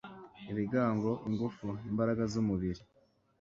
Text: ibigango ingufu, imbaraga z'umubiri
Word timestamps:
ibigango 0.51 1.11
ingufu, 1.27 1.65
imbaraga 1.89 2.23
z'umubiri 2.31 2.81